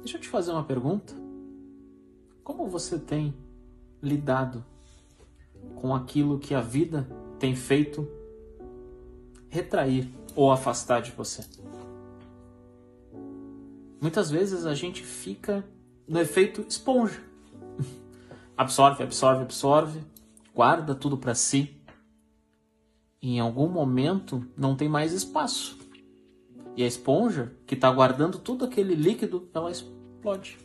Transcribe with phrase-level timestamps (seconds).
[0.00, 1.14] Deixa eu te fazer uma pergunta.
[2.42, 3.34] Como você tem
[4.02, 4.64] lidado
[5.76, 7.06] com aquilo que a vida
[7.38, 8.08] tem feito
[9.48, 11.44] retrair ou afastar de você?
[14.00, 15.62] Muitas vezes a gente fica
[16.08, 17.22] no efeito esponja.
[18.56, 20.00] absorve, absorve, absorve,
[20.54, 21.76] guarda tudo para si.
[23.20, 25.78] E em algum momento não tem mais espaço.
[26.76, 30.58] E a esponja, que está guardando tudo aquele líquido, ela explode.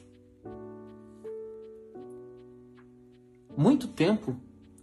[3.58, 4.36] Muito tempo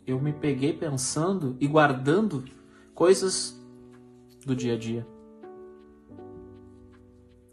[0.07, 2.45] eu me peguei pensando e guardando
[2.95, 3.61] coisas
[4.45, 5.07] do dia a dia.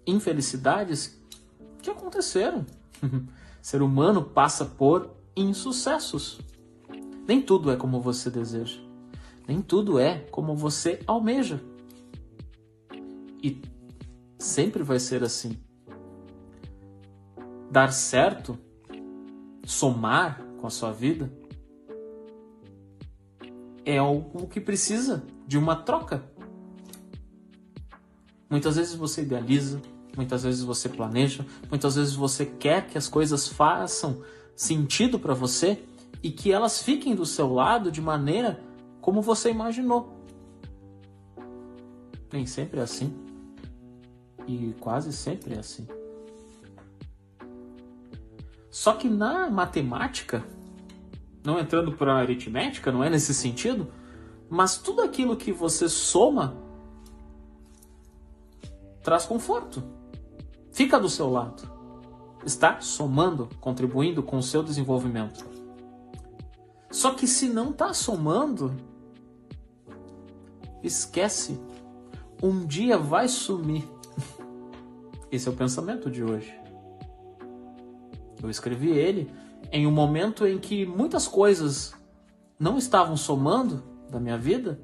[0.05, 1.21] Infelicidades
[1.81, 2.65] que aconteceram.
[3.62, 6.40] Ser humano passa por insucessos.
[7.27, 8.79] Nem tudo é como você deseja.
[9.48, 11.62] Nem tudo é como você almeja.
[13.41, 13.61] E
[14.38, 15.57] sempre vai ser assim.
[17.71, 18.57] Dar certo,
[19.65, 21.32] somar com a sua vida,
[23.85, 26.23] é algo que precisa de uma troca.
[28.49, 29.82] Muitas vezes você idealiza,
[30.15, 34.21] muitas vezes você planeja, muitas vezes você quer que as coisas façam
[34.55, 35.84] sentido para você
[36.21, 38.60] e que elas fiquem do seu lado de maneira
[39.01, 40.20] como você imaginou.
[42.32, 43.29] Nem sempre é assim.
[44.49, 45.87] E quase sempre é assim.
[48.71, 50.43] Só que na matemática,
[51.45, 53.91] não entrando para aritmética, não é nesse sentido,
[54.49, 56.57] mas tudo aquilo que você soma
[59.03, 59.83] traz conforto.
[60.71, 61.77] Fica do seu lado
[62.45, 65.45] está somando, contribuindo com o seu desenvolvimento.
[66.89, 68.75] Só que se não está somando,
[70.81, 71.59] esquece.
[72.41, 73.88] Um dia vai sumir.
[75.31, 76.53] Esse é o pensamento de hoje.
[78.41, 79.30] Eu escrevi ele
[79.72, 81.94] em um momento em que muitas coisas
[82.59, 84.79] não estavam somando da minha vida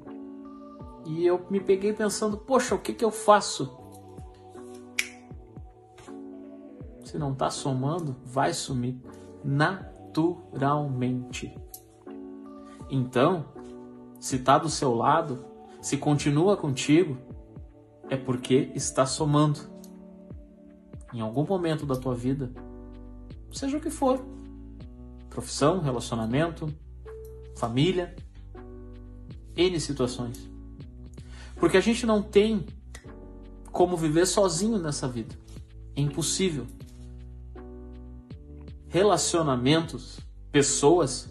[1.06, 3.86] e eu me peguei pensando: poxa, o que, que eu faço?
[7.16, 9.00] se não está somando, vai sumir
[9.42, 11.56] naturalmente.
[12.90, 13.46] Então,
[14.20, 15.42] se está do seu lado,
[15.80, 17.16] se continua contigo,
[18.10, 19.60] é porque está somando.
[21.16, 22.52] Em algum momento da tua vida,
[23.50, 24.22] seja o que for,
[25.30, 26.70] profissão, relacionamento,
[27.56, 28.14] família,
[29.56, 30.46] N situações.
[31.58, 32.66] Porque a gente não tem
[33.72, 35.34] como viver sozinho nessa vida.
[35.96, 36.66] É impossível
[38.90, 40.20] relacionamentos,
[40.52, 41.30] pessoas,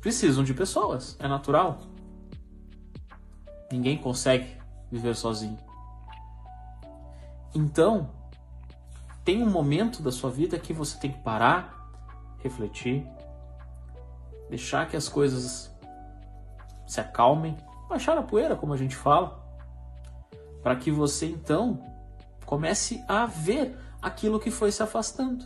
[0.00, 1.80] precisam de pessoas, é natural.
[3.72, 4.56] Ninguém consegue
[4.92, 5.58] viver sozinho.
[7.52, 8.16] Então,
[9.28, 11.92] tem um momento da sua vida que você tem que parar,
[12.38, 13.06] refletir,
[14.48, 15.70] deixar que as coisas
[16.86, 17.54] se acalmem,
[17.90, 19.38] baixar a poeira, como a gente fala,
[20.62, 21.78] para que você então
[22.46, 25.44] comece a ver aquilo que foi se afastando.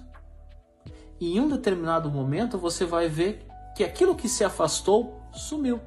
[1.18, 3.44] E em um determinado momento você vai ver
[3.74, 5.80] que aquilo que se afastou sumiu.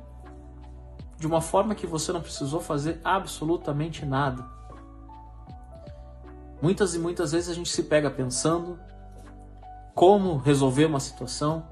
[1.17, 4.45] De uma forma que você não precisou fazer absolutamente nada.
[6.65, 8.79] Muitas e muitas vezes a gente se pega pensando
[9.93, 11.63] como resolver uma situação,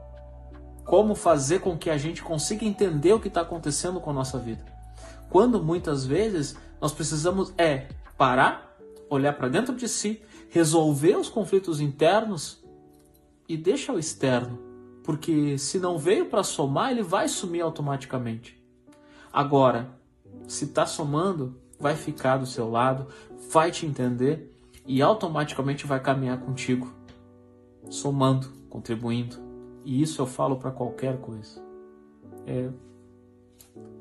[0.86, 4.38] como fazer com que a gente consiga entender o que está acontecendo com a nossa
[4.38, 4.64] vida.
[5.32, 7.88] Quando muitas vezes nós precisamos é
[8.20, 8.78] parar,
[9.10, 10.22] olhar para dentro de si,
[10.52, 12.64] resolver os conflitos internos
[13.50, 14.60] e deixa o externo,
[15.04, 18.64] porque se não veio para somar, ele vai sumir automaticamente.
[19.34, 19.90] Agora,
[20.48, 23.08] se está somando, vai ficar do seu lado,
[23.50, 24.53] vai te entender
[24.86, 26.94] e automaticamente vai caminhar contigo,
[27.90, 29.38] somando, contribuindo.
[29.86, 31.62] E isso eu falo para qualquer coisa.
[32.46, 32.70] É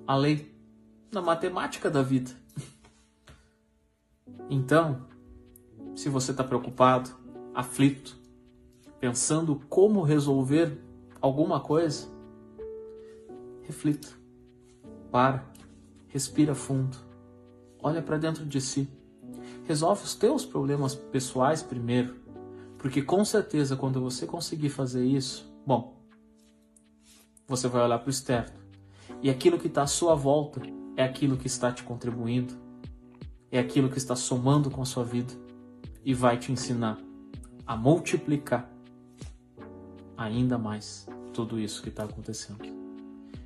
[0.06, 0.52] a lei
[1.10, 2.30] da matemática da vida.
[4.50, 5.06] Então,
[5.94, 7.10] se você está preocupado,
[7.54, 8.14] aflito,
[9.00, 10.78] pensando como resolver
[11.22, 12.06] alguma coisa,
[13.62, 14.08] reflita,
[15.10, 15.42] para,
[16.08, 16.98] respira fundo,
[17.82, 18.88] olha para dentro de si,
[19.64, 22.16] resolve os teus problemas pessoais primeiro,
[22.78, 25.96] porque com certeza quando você conseguir fazer isso, bom,
[27.46, 28.54] você vai olhar para o externo
[29.22, 30.60] e aquilo que está à sua volta
[30.96, 32.54] é aquilo que está te contribuindo,
[33.50, 35.32] é aquilo que está somando com a sua vida
[36.04, 36.98] e vai te ensinar
[37.66, 38.68] a multiplicar
[40.16, 42.60] ainda mais tudo isso que está acontecendo.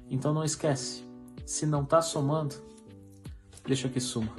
[0.09, 1.05] Então não esquece,
[1.45, 2.55] se não está somando,
[3.65, 4.33] deixa que suma.